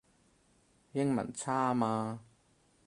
[0.93, 2.21] 英文差吖嘛